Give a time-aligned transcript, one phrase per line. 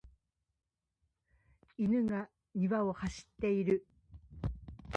[1.77, 3.85] 犬が庭を走っている。